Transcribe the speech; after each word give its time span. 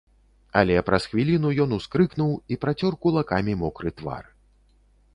Але 0.61 0.77
праз 0.87 1.03
хвіліну 1.11 1.51
ён 1.67 1.77
ускрыкнуў 1.77 2.33
і 2.57 2.59
працёр 2.65 3.01
кулакамі 3.07 3.53
мокры 3.63 3.89
твар. 4.01 4.23